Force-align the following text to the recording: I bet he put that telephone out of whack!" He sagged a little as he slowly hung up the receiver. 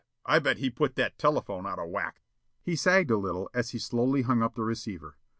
I 0.25 0.39
bet 0.39 0.57
he 0.57 0.71
put 0.71 0.95
that 0.95 1.19
telephone 1.19 1.67
out 1.67 1.77
of 1.77 1.91
whack!" 1.91 2.21
He 2.63 2.75
sagged 2.75 3.11
a 3.11 3.17
little 3.17 3.51
as 3.53 3.69
he 3.69 3.77
slowly 3.77 4.23
hung 4.23 4.41
up 4.41 4.55
the 4.55 4.63
receiver. 4.63 5.19